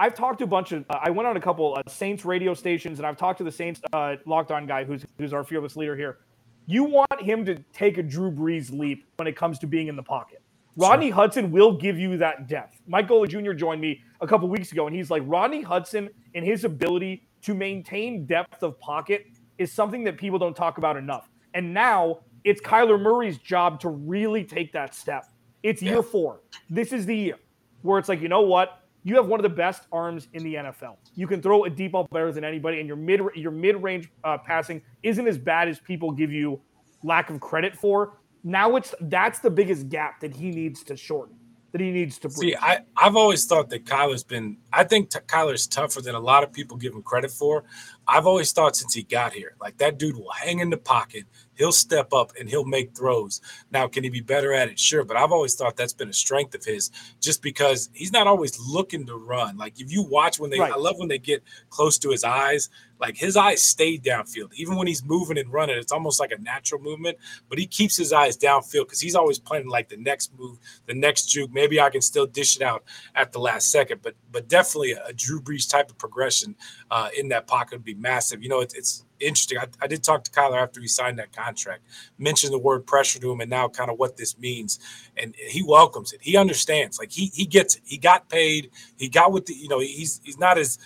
[0.00, 0.86] I've talked to a bunch of.
[0.88, 3.52] Uh, I went on a couple uh, Saints radio stations, and I've talked to the
[3.52, 6.20] Saints uh, locked on guy, who's who's our fearless leader here.
[6.66, 9.96] You want him to take a Drew Brees leap when it comes to being in
[9.96, 10.40] the pocket.
[10.76, 11.16] Rodney sure.
[11.16, 12.80] Hudson will give you that depth.
[12.86, 13.52] Mike Golic Jr.
[13.52, 17.54] joined me a couple weeks ago, and he's like, Rodney Hudson and his ability to
[17.54, 19.26] maintain depth of pocket
[19.58, 21.28] is something that people don't talk about enough.
[21.52, 25.26] And now it's Kyler Murray's job to really take that step.
[25.62, 26.40] It's year four.
[26.70, 27.36] This is the year
[27.82, 28.79] where it's like, you know what?
[29.02, 30.96] You have one of the best arms in the NFL.
[31.14, 34.10] You can throw a deep ball better than anybody, and your mid your mid range
[34.24, 36.60] uh, passing isn't as bad as people give you
[37.02, 38.18] lack of credit for.
[38.44, 41.36] Now it's that's the biggest gap that he needs to shorten.
[41.72, 42.30] that he needs to.
[42.30, 46.20] See, I, I've always thought that Kyler's been, I think t- Kyler's tougher than a
[46.20, 47.64] lot of people give him credit for.
[48.10, 51.24] I've always thought since he got here, like that dude will hang in the pocket,
[51.54, 53.40] he'll step up and he'll make throws.
[53.70, 54.80] Now, can he be better at it?
[54.80, 55.04] Sure.
[55.04, 58.58] But I've always thought that's been a strength of his just because he's not always
[58.58, 59.56] looking to run.
[59.56, 60.72] Like if you watch when they, right.
[60.72, 62.68] I love when they get close to his eyes
[63.00, 64.52] like his eyes stay downfield.
[64.54, 67.16] Even when he's moving and running, it's almost like a natural movement,
[67.48, 70.94] but he keeps his eyes downfield because he's always planning like the next move, the
[70.94, 71.50] next juke.
[71.50, 75.04] Maybe I can still dish it out at the last second, but but definitely a,
[75.06, 76.54] a Drew Brees type of progression
[76.90, 78.42] uh, in that pocket would be massive.
[78.42, 79.58] You know, it, it's interesting.
[79.58, 81.82] I, I, did talk to Kyler after he signed that contract,
[82.18, 84.78] mentioned the word pressure to him, and now kind of what this means.
[85.16, 86.20] And he welcomes it.
[86.22, 86.98] He understands.
[86.98, 87.82] Like he he gets it.
[87.84, 88.70] He got paid.
[88.96, 90.78] He got with the you know he's he's not as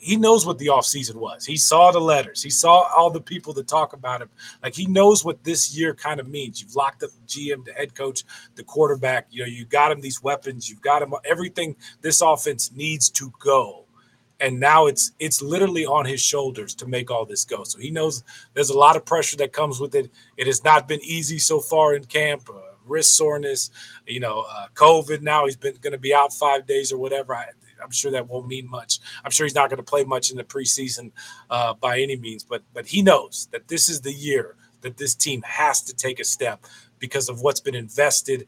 [0.00, 1.44] he knows what the offseason was.
[1.44, 2.42] He saw the letters.
[2.42, 4.30] He saw all the people that talk about him.
[4.62, 6.62] Like he knows what this year kind of means.
[6.62, 8.24] You've locked up the GM, the head coach,
[8.54, 9.26] the quarterback.
[9.30, 10.70] You know, you got him these weapons.
[10.70, 13.84] You've got him everything this offense needs to go.
[14.40, 17.64] And now it's it's literally on his shoulders to make all this go.
[17.64, 18.22] So he knows
[18.54, 20.10] there's a lot of pressure that comes with it.
[20.36, 22.48] It has not been easy so far in camp.
[22.48, 23.70] Uh, wrist soreness,
[24.06, 25.20] you know, uh, COVID.
[25.20, 27.34] Now he's been going to be out five days or whatever.
[27.34, 27.46] I,
[27.82, 28.98] I'm sure that won't mean much.
[29.24, 31.12] I'm sure he's not going to play much in the preseason
[31.50, 35.14] uh, by any means, but but he knows that this is the year that this
[35.14, 36.64] team has to take a step
[36.98, 38.46] because of what's been invested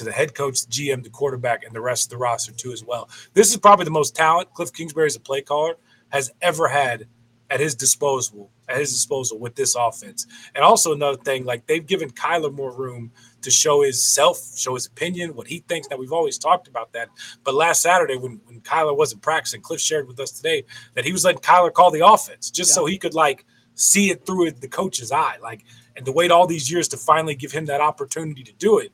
[0.00, 2.72] to the head coach, the GM, the quarterback, and the rest of the roster too
[2.72, 3.08] as well.
[3.34, 5.76] This is probably the most talent Cliff Kingsbury as a play caller
[6.08, 7.06] has ever had
[7.50, 10.26] at his disposal at his disposal with this offense.
[10.54, 13.10] And also another thing, like they've given Kyler more room
[13.42, 15.88] to show his self, show his opinion, what he thinks.
[15.88, 17.08] That we've always talked about that.
[17.44, 21.12] But last Saturday, when, when Kyler wasn't practicing, Cliff shared with us today that he
[21.12, 22.74] was letting Kyler call the offense just yeah.
[22.74, 25.36] so he could like see it through the coach's eye.
[25.42, 25.64] Like,
[25.96, 28.92] and to wait all these years to finally give him that opportunity to do it.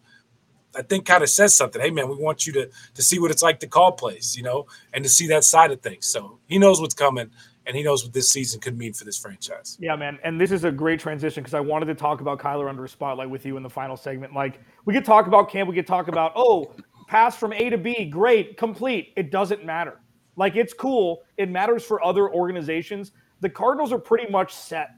[0.77, 1.81] I think kind of says something.
[1.81, 4.43] Hey man, we want you to to see what it's like to call plays, you
[4.43, 6.07] know, and to see that side of things.
[6.07, 7.31] So he knows what's coming
[7.67, 9.77] and he knows what this season could mean for this franchise.
[9.81, 10.19] Yeah, man.
[10.23, 12.89] And this is a great transition because I wanted to talk about Kyler under a
[12.89, 14.33] spotlight with you in the final segment.
[14.33, 16.73] Like, we could talk about camp, we could talk about, oh,
[17.09, 19.13] pass from A to B, great, complete.
[19.17, 20.01] It doesn't matter.
[20.37, 21.23] Like, it's cool.
[21.39, 23.13] It matters for other organizations.
[23.41, 24.91] The Cardinals are pretty much set.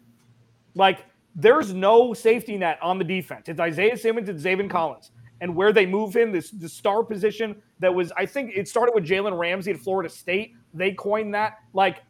[0.74, 3.48] Like, there's no safety net on the defense.
[3.48, 5.12] It's Isaiah Simmons and Zaven Collins.
[5.40, 8.92] And where they move him, this the star position that was, I think it started
[8.94, 10.54] with Jalen Ramsey at Florida State.
[10.74, 11.58] They coined that.
[11.72, 12.02] Like,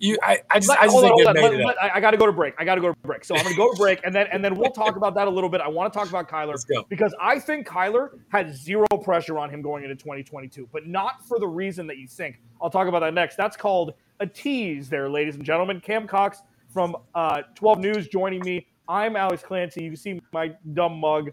[0.00, 2.24] you, I, I just, I just think on, let, let, I, I got to go
[2.24, 2.54] to break.
[2.58, 3.22] I got to go to break.
[3.22, 5.28] So I'm going to go to break, and then and then we'll talk about that
[5.28, 5.60] a little bit.
[5.60, 6.56] I want to talk about Kyler
[6.88, 11.38] because I think Kyler had zero pressure on him going into 2022, but not for
[11.38, 12.40] the reason that you think.
[12.62, 13.36] I'll talk about that next.
[13.36, 15.80] That's called a tease, there, ladies and gentlemen.
[15.80, 16.40] Cam Cox
[16.70, 18.66] from uh, 12 News joining me.
[18.88, 19.84] I'm Alex Clancy.
[19.84, 21.30] You can see my dumb mug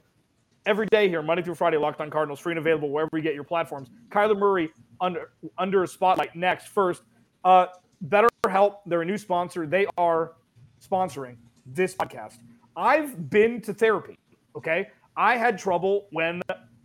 [0.67, 1.77] every day here, Monday through Friday.
[1.77, 3.89] Locked on Cardinals, free and available wherever you get your platforms.
[4.09, 4.69] Kyler Murray
[5.01, 6.67] under under a spotlight next.
[6.67, 7.01] First,
[7.43, 7.67] uh,
[8.07, 9.65] BetterHelp, they're a new sponsor.
[9.65, 10.33] They are
[10.85, 12.37] sponsoring this podcast.
[12.75, 14.19] I've been to therapy,
[14.55, 14.89] okay?
[15.15, 16.41] I had trouble when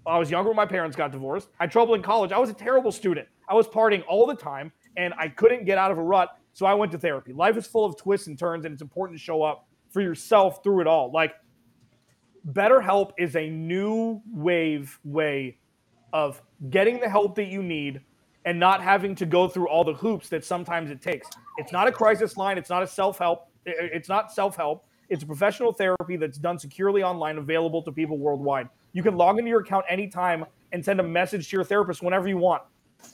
[0.07, 1.49] I was younger when my parents got divorced.
[1.61, 2.33] I had trouble in college.
[2.33, 3.29] I was a terrible student.
[3.49, 6.31] I was partying all the time and I couldn't get out of a rut.
[6.55, 7.33] So I went to therapy.
[7.33, 10.63] Life is full of twists and turns, and it's important to show up for yourself
[10.63, 11.11] through it all.
[11.11, 11.35] Like,
[12.51, 15.59] BetterHelp is a new wave way
[16.13, 18.01] of getting the help that you need
[18.45, 21.29] and not having to go through all the hoops that sometimes it takes.
[21.59, 22.59] It's not a crisis line.
[22.59, 23.49] It's not a self help.
[23.65, 24.85] It's not self help.
[25.09, 28.69] It's professional therapy that's done securely online, available to people worldwide.
[28.93, 32.29] You can log into your account anytime and send a message to your therapist whenever
[32.29, 32.63] you want.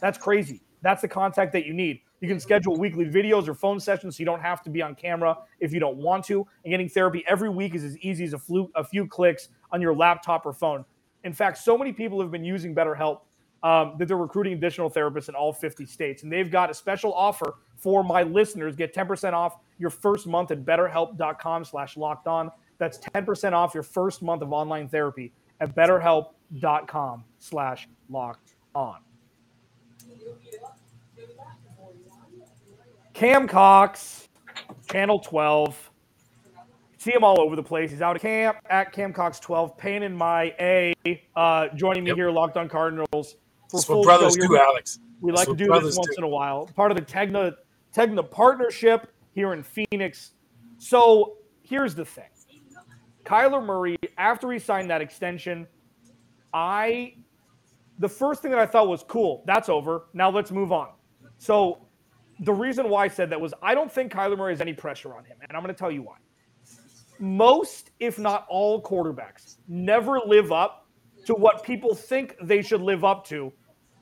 [0.01, 0.63] That's crazy.
[0.81, 2.01] That's the contact that you need.
[2.21, 4.95] You can schedule weekly videos or phone sessions so you don't have to be on
[4.95, 6.47] camera if you don't want to.
[6.65, 9.81] And getting therapy every week is as easy as a, flu- a few clicks on
[9.81, 10.85] your laptop or phone.
[11.25, 13.21] In fact, so many people have been using BetterHelp
[13.63, 16.23] um, that they're recruiting additional therapists in all 50 states.
[16.23, 18.77] And they've got a special offer for my listeners.
[18.77, 22.51] Get 10% off your first month at betterhelp.com slash locked on.
[22.79, 28.99] That's 10% off your first month of online therapy at betterhelp.com slash locked on.
[33.19, 34.29] Cam Cox,
[34.89, 35.91] Channel 12.
[36.99, 37.91] See him all over the place.
[37.91, 40.95] He's out of camp at Cam Cox 12, paying in my A,
[41.35, 42.17] uh, joining me yep.
[42.17, 43.35] here, Locked on Cardinals
[43.69, 45.01] for full brothers do, Alex.
[45.21, 46.19] We like to do this once do.
[46.19, 46.69] in a while.
[46.77, 47.57] Part of the Tegna
[47.93, 50.35] Tegna partnership here in Phoenix.
[50.77, 52.31] So here's the thing.
[53.25, 55.67] Kyler Murray, after he signed that extension,
[56.55, 57.15] I
[57.99, 60.05] the first thing that I thought was cool, that's over.
[60.15, 60.91] Now let's move on.
[61.39, 61.88] So
[62.41, 65.15] the reason why I said that was I don't think Kyler Murray has any pressure
[65.15, 66.17] on him, and I'm going to tell you why.
[67.19, 70.87] Most, if not all, quarterbacks never live up
[71.27, 73.53] to what people think they should live up to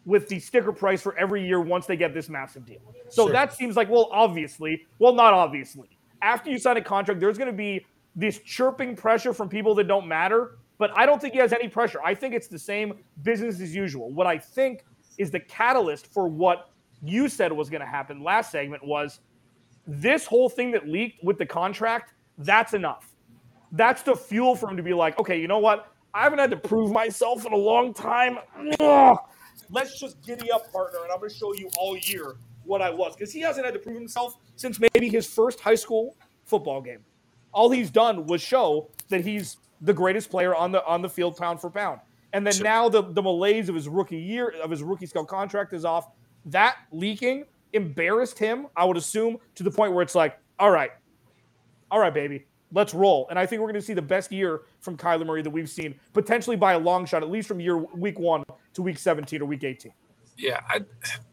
[0.05, 2.79] with the sticker price for every year once they get this massive deal.
[3.09, 3.33] So Sure.
[3.33, 5.89] that seems like, well, obviously, well, not obviously.
[6.23, 9.85] After you sign a contract, there's going to be this chirping pressure from people that
[9.89, 10.59] don't matter.
[10.79, 12.01] But I don't think he has any pressure.
[12.05, 14.13] I think it's the same business as usual.
[14.13, 14.85] What I think
[15.19, 16.69] is the catalyst for what
[17.03, 19.21] you said was going to happen last segment was
[19.87, 23.15] this whole thing that leaked with the contract, that's enough.
[23.73, 25.93] That's the fuel for him to be like, okay, you know what?
[26.15, 28.39] I haven't had to prove myself in a long time.
[28.81, 29.19] Ugh.
[29.71, 32.91] Let's just giddy up, partner, and I'm going to show you all year what I
[32.91, 33.15] was.
[33.15, 37.05] Because he hasn't had to prove himself since maybe his first high school football game.
[37.53, 41.37] All he's done was show that he's the greatest player on the on the field
[41.37, 42.01] pound for pound.
[42.33, 45.73] And then now the, the malaise of his rookie year of his rookie scale contract
[45.73, 46.09] is off.
[46.47, 50.91] That leaking embarrassed him, I would assume, to the point where it's like, all right,
[51.91, 53.27] all right, baby, let's roll.
[53.31, 55.69] And I think we're going to see the best year from Kyler Murray that we've
[55.69, 59.43] seen, potentially by a long shot, at least from year week one to week 17
[59.43, 59.93] or week 18.
[60.39, 60.85] Yeah, I,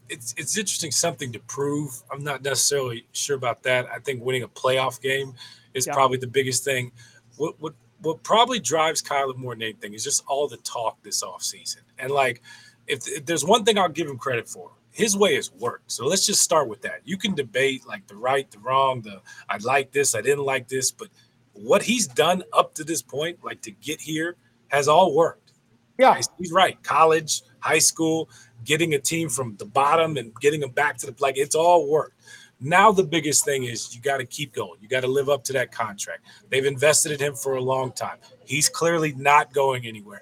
[0.09, 1.91] it's it's interesting something to prove.
[2.11, 3.85] I'm not necessarily sure about that.
[3.91, 5.33] I think winning a playoff game
[5.73, 5.93] is Yeah.
[5.93, 6.91] probably the biggest thing.
[7.37, 11.23] What what what probably drives Kyler more than anything is just all the talk this
[11.23, 11.79] offseason.
[11.99, 12.41] And like,
[12.87, 15.91] if, if there's one thing I'll give him credit for, his way has worked.
[15.91, 17.01] So let's just start with that.
[17.03, 20.67] You can debate like the right, the wrong, the I like this, I didn't like
[20.69, 21.09] this, but
[21.53, 24.37] what he's done up to this point, like to get here,
[24.69, 25.51] has all worked.
[25.97, 26.13] Yeah.
[26.15, 26.81] He's- He's right.
[26.83, 28.29] College, high school,
[28.63, 31.89] getting a team from the bottom and getting them back to the like it's all
[31.89, 32.19] worked.
[32.59, 34.79] Now the biggest thing is you got to keep going.
[34.81, 36.25] You got to live up to that contract.
[36.49, 38.17] They've invested in him for a long time.
[38.45, 40.21] He's clearly not going anywhere.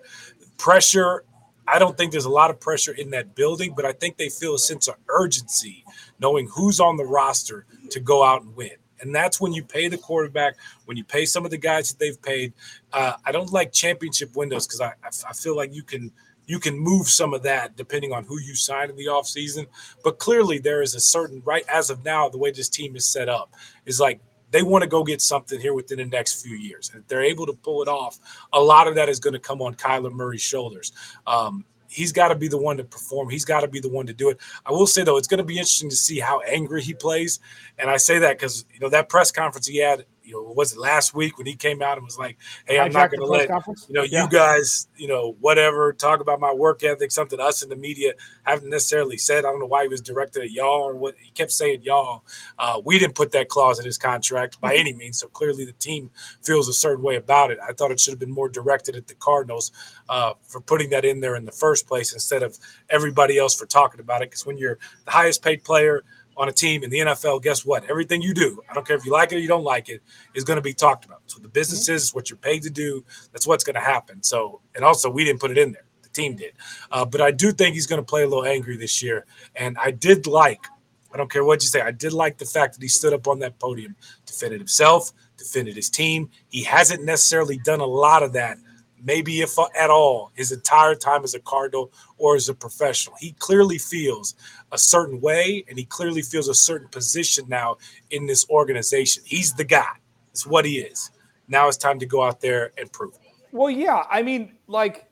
[0.57, 1.23] Pressure,
[1.71, 4.29] I don't think there's a lot of pressure in that building, but I think they
[4.29, 5.86] feel a sense of urgency
[6.19, 8.71] knowing who's on the roster to go out and win.
[8.99, 10.55] And that's when you pay the quarterback,
[10.86, 12.53] when you pay some of the guys that they've paid.
[12.93, 14.93] Uh, I don't like championship windows because I,
[15.27, 16.12] I feel like you can
[16.45, 19.67] you can move some of that depending on who you sign in the offseason.
[20.03, 23.05] But clearly there is a certain right as of now, the way this team is
[23.05, 23.55] set up
[23.86, 24.19] is like
[24.52, 26.92] they want to go get something here within the next few years.
[26.94, 28.20] And if they're able to pull it off,
[28.54, 30.92] a lot of that is going to come on Kyler Murray's shoulders.
[31.26, 33.30] Um, he's got to be the one to perform.
[33.30, 34.40] He's got to be the one to do it.
[34.66, 37.40] I will say though, it's going to be interesting to see how angry he plays.
[37.78, 40.73] And I say that because you know that press conference he had, you know, was
[40.73, 43.27] it last week when he came out and was like, "Hey, I'm not going to
[43.27, 43.88] let conference?
[43.88, 44.23] you know Yeah.
[44.23, 48.13] you guys, you know, whatever, talk about my work ethic, something us in the media
[48.43, 49.39] haven't necessarily said.
[49.45, 52.23] I don't know why he was directed at y'all or what he kept saying y'all.
[52.60, 55.73] Uh, we didn't put that clause in his contract by any means, so clearly the
[55.73, 56.12] team
[56.43, 57.60] feels a certain way about it.
[57.67, 59.71] I thought it should have been more directed at the Cardinals
[60.10, 62.57] uh, for putting that in there in the first place instead of
[62.89, 64.29] everybody else for talking about it.
[64.29, 66.03] Because when you're the highest paid player
[66.41, 67.88] on a team in the NFL, guess what?
[67.88, 70.01] Everything you do, I don't care if you like it or you don't like it,
[70.34, 71.21] is going to be talked about.
[71.27, 73.06] So the business is what you're paid to do.
[73.32, 74.23] That's what's going to happen.
[74.23, 75.86] So, and also we didn't put it in there.
[76.01, 76.54] The team did.
[76.91, 79.27] Uh, but I do think he's going to play a little angry this year.
[79.56, 80.65] And I did like,
[81.13, 83.27] I don't care what you say, I did like the fact that he stood up
[83.27, 86.32] on that podium, defended himself, defended his team.
[86.49, 88.58] He hasn't necessarily done a lot of that,
[89.04, 93.16] maybe if uh, at all, his entire time as a Cardinal or as a professional.
[93.20, 94.36] He clearly feels
[94.72, 97.78] a certain way and he clearly feels a certain position now
[98.10, 99.24] in this organization.
[99.26, 99.94] He's the guy.
[100.32, 101.12] It's what he is.
[101.48, 103.32] Now it's time to go out there and prove it.
[103.52, 104.04] Well, yeah.
[104.10, 105.10] I mean, like,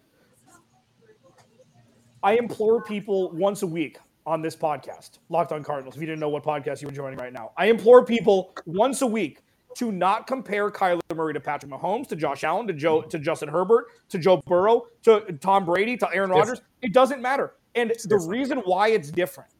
[2.23, 5.95] I implore people once a week on this podcast, Locked on Cardinals.
[5.95, 9.02] If you didn't know what podcast you were joining right now, I implore people once
[9.02, 9.41] a week
[9.77, 13.49] to not compare Kyler Murray to Patrick Mahomes, to Josh Allen, to Joe, to Justin
[13.49, 16.62] Herbert, to Joe Burrow, to Tom Brady, to Aaron Rodgers.
[16.82, 17.53] It doesn't matter.
[17.75, 19.51] And the reason why it's different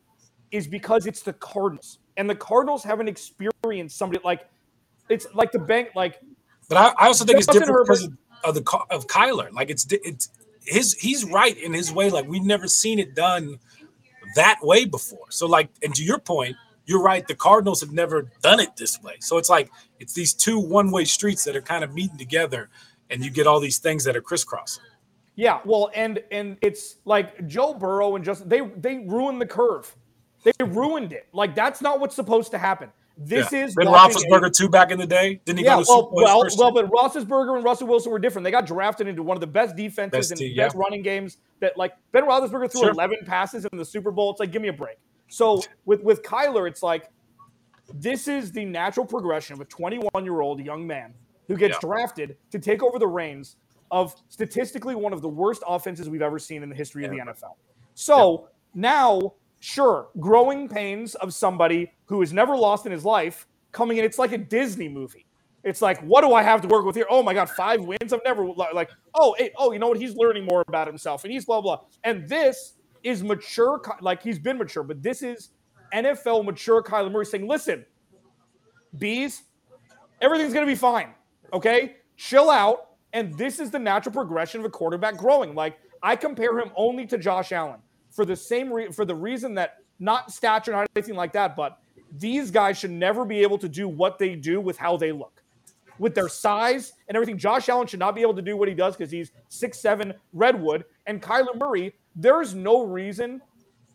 [0.52, 4.48] is because it's the Cardinals, and the Cardinals haven't experienced somebody like
[5.10, 6.19] it's like the bank, like
[6.69, 9.52] But I, I also think it's different because Herbert- of, of the of Kyler.
[9.52, 10.30] Like it's it's
[10.63, 12.10] his he's right in his way.
[12.10, 13.60] Like we've never seen it done
[14.36, 15.28] that way before.
[15.30, 16.56] So like, and to your point,
[16.89, 17.25] you're right.
[17.28, 19.13] The Cardinals have never done it this way.
[19.19, 22.67] So it's like it's these two one way streets that are kind of meeting together,
[23.12, 24.84] and you get all these things that are crisscrossing.
[25.36, 29.95] Yeah, well, and and it's like Joe Burrow and Justin they they ruined the curve.
[30.43, 31.28] They ruined it.
[31.32, 32.89] Like that's not what's supposed to happen.
[33.21, 33.65] This Yeah.
[33.65, 35.41] is Ben Roethlisberger too back in the day.
[35.45, 38.12] Didn't he yeah, go to well, Super Bowl well, well, but Roethlisberger and Russell Wilson
[38.12, 38.45] were different.
[38.45, 40.82] They got drafted into one of the best defenses Best and team, best yeah.
[40.82, 41.38] running games.
[41.60, 42.91] That like Ben Roethlisberger threw Sure.
[42.91, 44.32] 11 passes in the Super Bowl.
[44.32, 44.97] It's like give me a break.
[45.30, 47.10] So with with Kyler, it's like
[47.94, 51.13] this is the natural progression of a 21 year old young man
[51.48, 51.80] who gets Yeah.
[51.82, 53.56] drafted to take over the reins
[53.92, 57.18] of statistically one of the worst offenses we've ever seen in the history of the
[57.18, 57.56] NFL.
[57.96, 63.98] So now, sure, growing pains of somebody who has never lost in his life coming
[63.98, 64.06] in.
[64.06, 65.26] It's like a Disney movie.
[65.63, 67.08] It's like, what do I have to work with here?
[67.10, 68.13] Oh my God, five wins.
[68.13, 69.98] I've never like, oh, hey, oh, you know what?
[70.00, 71.82] He's learning more about himself, and he's blah blah.
[72.04, 75.49] And this is mature, like he's been mature, but this is
[75.93, 77.85] NFL mature Kyler Murray saying, listen,
[78.97, 79.43] bees,
[80.21, 81.13] everything's gonna be fine.
[81.53, 82.88] Okay, chill out.
[83.13, 85.55] And this is the natural progression of a quarterback growing.
[85.55, 87.79] Like I compare him only to Josh Allen
[88.12, 91.79] for the same re- for the reason that not stature, not anything like that, but
[92.17, 95.43] these guys should never be able to do what they do with how they look
[95.99, 97.38] with their size and everything.
[97.38, 100.13] Josh Allen should not be able to do what he does because he's six seven
[100.33, 100.85] Redwood.
[101.05, 103.41] And Kyler Murray, there's no reason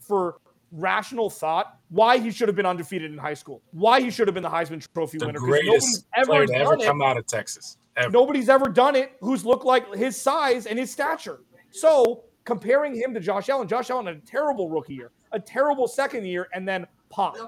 [0.00, 0.36] for
[0.72, 4.34] rational thought why he should have been undefeated in high school, why he should have
[4.34, 5.38] been the Heisman Trophy the winner.
[5.38, 7.78] Greatest player to ever come out of Texas.
[7.96, 8.10] Ever.
[8.10, 11.40] Nobody's ever done it who's looked like his size and his stature.
[11.70, 15.86] So comparing him to Josh Allen, Josh Allen had a terrible rookie year, a terrible
[15.86, 17.40] second year, and then popped.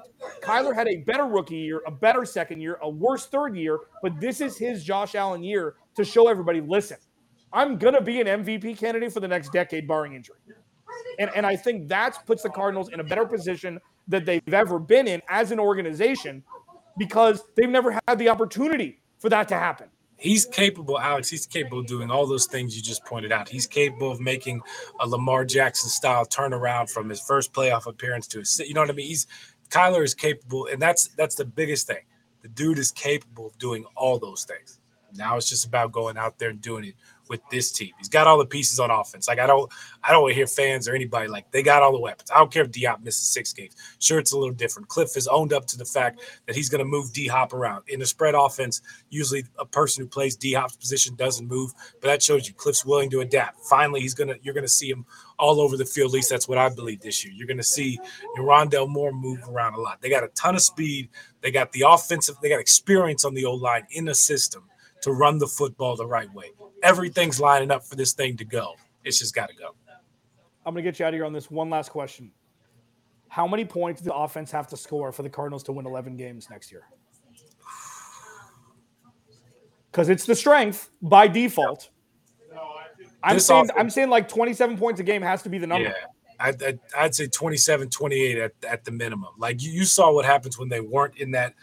[0.43, 4.21] Kyler had a better rookie year, a better second year, a worse third year, but
[4.21, 6.99] this is his Josh Allen year to show everybody listen,
[7.57, 10.37] I'm to be an MVP candidate for the next decade, barring injury.
[11.19, 14.79] And, and I think that puts the Cardinals in a better position that they've ever
[14.79, 16.45] been in as an organization
[16.99, 21.29] because they've never had the opportunity for that to happen he's capable, Alex.
[21.29, 23.49] He's capable of doing all those things you just pointed out.
[23.49, 24.61] He's capable of making
[25.01, 28.91] a Lamar Jackson style turnaround from his first playoff appearance to his, you know what
[28.91, 29.07] I mean?
[29.07, 29.27] He's
[29.69, 32.05] Kyler is capable, and that's that's the biggest thing.
[32.43, 34.81] The dude is capable of doing all those things.
[35.15, 36.95] Now it's just about going out there and doing it
[37.29, 37.93] with this team.
[37.99, 39.29] He's got all the pieces on offense.
[39.29, 39.71] Like I don't,
[40.03, 42.31] I don't hear fans or anybody like they got all the weapons.
[42.31, 43.75] I don't care if D Hop misses six games.
[43.99, 44.89] Sure, it's a little different.
[44.89, 47.85] Cliff has owned up to the fact that he's going to move D Hop around
[47.89, 48.81] in the spread offense.
[49.11, 52.85] Usually, a person who plays D Hop's position doesn't move, but that shows you Cliff's
[52.85, 53.61] willing to adapt.
[53.67, 55.07] Finally, he's gonna, you're gonna see him
[55.39, 56.11] all over the field.
[56.11, 57.35] At least that's what I believe this year.
[57.37, 57.99] You're going to see
[58.39, 60.01] Rondale Moore move around a lot.
[60.01, 61.09] They got a ton of speed.
[61.43, 62.37] They got the offensive.
[62.41, 64.65] They got experience on the old line in the system
[65.03, 66.53] to run the football the right way.
[66.83, 68.75] Everything's lining up for this thing to go.
[69.05, 69.75] It's just got to go.
[70.65, 72.33] I'm going to get you out of here on this one last question.
[73.29, 76.17] How many points does the offense have to score for the Cardinals to win 11
[76.17, 76.83] games next year?
[79.91, 81.91] Because it's the strength by default.
[83.23, 85.89] I'm saying offense, I'm saying like 27 points a game has to be the number.
[85.89, 85.95] Yeah.
[86.39, 89.31] I'd, I'd, say 27, 28 at, at the minimum.
[89.39, 91.55] Like you, you saw what happens when they weren't in that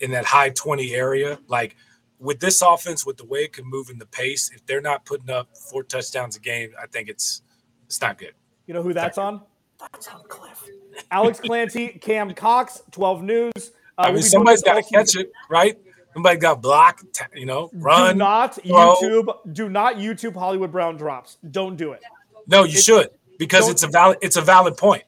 [0.00, 1.38] in that high 20 area.
[1.48, 1.76] Like
[2.22, 5.04] with this offense, with the way it can move in the pace, if they're not
[5.04, 7.42] putting up four touchdowns a game, I think it's
[7.86, 8.32] it's not good.
[8.66, 9.42] You know who that's on?
[9.78, 10.64] That's on Cliff.
[11.10, 13.52] Alex Clancy, Cam Cox, 12 News.
[13.56, 15.76] Uh, I mean, we'll somebody's got to catch it, right?
[16.14, 18.14] Somebody got blocked, you know, run.
[18.14, 18.96] Do not throw.
[18.96, 19.54] YouTube.
[19.54, 21.38] Do not YouTube Hollywood Brown drops.
[21.50, 22.02] Don't do it.
[22.46, 24.18] No, you should because it's a valid.
[24.22, 25.02] It's a valid point.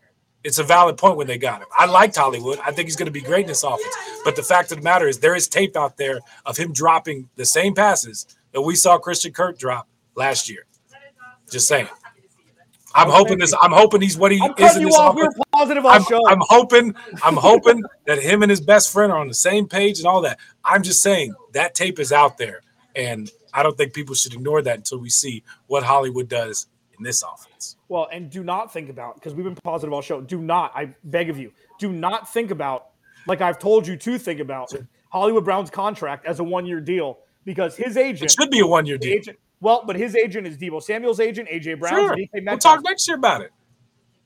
[0.45, 1.69] It's a valid point when they got him.
[1.77, 2.59] I liked Hollywood.
[2.61, 3.97] I think he's going to be great in this offense.
[4.25, 7.29] But the fact of the matter is, there is tape out there of him dropping
[7.37, 10.67] the same passes that we saw Christian Kirk drop last year.
[11.51, 11.89] Just saying.
[12.95, 13.53] I'm hoping this.
[13.61, 15.17] I'm hoping he's what he I'm is in this off.
[15.17, 16.21] We're positive I'm, show.
[16.29, 16.95] I'm hoping.
[17.25, 20.21] I'm hoping that him and his best friend are on the same page and all
[20.21, 20.39] that.
[20.65, 22.61] I'm just saying that tape is out there,
[22.95, 27.03] and I don't think people should ignore that until we see what Hollywood does in
[27.03, 27.77] this offense.
[27.95, 30.21] Well, and do not think about because we've been positive all show.
[30.21, 32.87] Do not, I beg of you, do not think about
[33.29, 34.73] like I've told you to think about
[35.11, 38.99] Hollywood Brown's contract as a one-year deal because his agent it should be a one-year
[38.99, 39.13] deal.
[39.13, 41.95] Agent, well, but his agent is Deebo Samuel's agent, AJ Brown.
[41.95, 42.17] Sure.
[42.35, 43.53] We'll talk next year about it.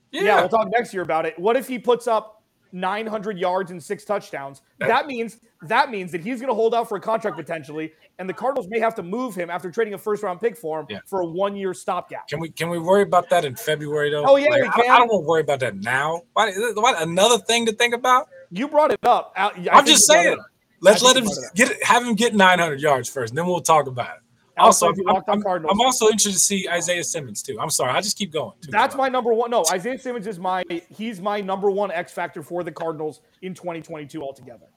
[0.09, 0.23] Yeah.
[0.23, 1.37] yeah, we'll talk next year about it.
[1.37, 2.38] What if he puts up
[2.71, 4.61] 900 yards and six touchdowns.
[4.79, 8.29] That means that means that he's going to hold out for a contract potentially, and
[8.29, 10.87] the Cardinals may have to move him after trading a first round pick for him
[10.89, 10.99] yeah.
[11.05, 12.27] for a one year stopgap.
[12.27, 14.25] Can we can we worry about that in February though?
[14.25, 16.21] Oh yeah, like, I, I, don't want to worry about that now.
[16.33, 18.29] What, what another thing to think about?
[18.51, 19.33] You brought it up.
[19.35, 20.37] I, am just saying.
[20.81, 24.15] Let's let him get have him get 900 yards first, and then we'll talk about
[24.15, 24.23] it
[24.59, 27.59] also, I'm, I'm, I'm, also interested to see Isaiah Simmons too.
[27.59, 28.53] I'm sorry, I just keep going.
[28.69, 29.49] That's my number one.
[29.51, 33.53] No, Isaiah Simmons is my he's my number one X factor for the Cardinals in
[33.53, 34.67] 2022 altogether.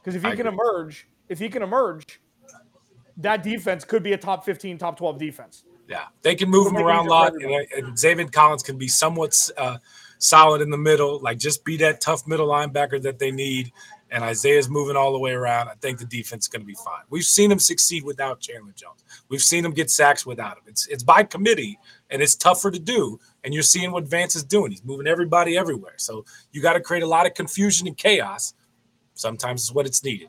[0.00, 0.58] Because if he I can agree.
[0.60, 2.20] emerge, if he can emerge,
[3.18, 5.64] that defense could be a top 15, top 12 defense.
[5.88, 9.34] Yeah, they can move him around a lot, and, and Zaven Collins can be somewhat
[9.56, 9.78] uh,
[10.18, 13.72] solid in the middle, like just be that tough middle linebacker that they need
[14.10, 16.74] and Isaiah's moving all the way around, I think the defense is going to be
[16.74, 17.02] fine.
[17.10, 19.04] We've seen him succeed without Chandler Jones.
[19.28, 20.64] We've seen him get sacks without him.
[20.66, 21.78] It's it's by committee,
[22.10, 23.18] and it's tougher to do.
[23.44, 24.70] And you're seeing what Vance is doing.
[24.70, 25.94] He's moving everybody everywhere.
[25.96, 28.54] So you got to create a lot of confusion and chaos.
[29.14, 30.28] Sometimes it's what it's needed.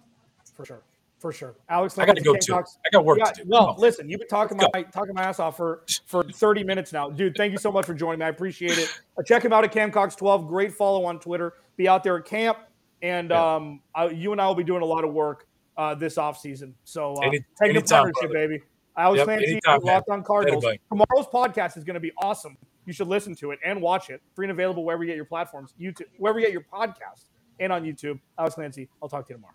[0.56, 0.82] For sure.
[1.20, 1.98] For sure, Alex.
[1.98, 2.56] I got to go too.
[2.56, 2.64] I
[2.94, 3.50] got work got, to do.
[3.50, 7.10] Well, listen, you've been talking my talking my ass off for for 30 minutes now,
[7.10, 7.36] dude.
[7.36, 8.26] Thank you so much for joining me.
[8.26, 9.02] I appreciate it.
[9.26, 10.48] Check him out at Cam Cox 12.
[10.48, 11.56] Great follow on Twitter.
[11.76, 12.58] Be out there at camp
[13.02, 13.56] and yeah.
[13.56, 15.48] um, I, you and I will be doing a lot of work
[15.78, 16.74] uh, this offseason.
[16.84, 18.48] So uh, Any- take a anytime, partnership, brother.
[18.48, 18.64] baby.
[18.98, 19.96] Yep, Clancy, anytime, man.
[19.96, 20.66] Locked on Cardinals.
[20.66, 20.82] Anybody.
[20.90, 22.58] Tomorrow's podcast is going to be awesome.
[22.86, 24.22] You should listen to it and watch it.
[24.36, 27.26] Free and available wherever you get your platforms, YouTube, wherever you get your podcast,
[27.62, 28.20] and on YouTube.
[28.38, 28.90] Alex Clancy.
[29.02, 29.54] I'll talk to you tomorrow.